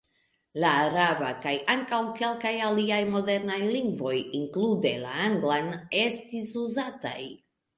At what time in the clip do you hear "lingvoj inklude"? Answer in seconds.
3.75-4.95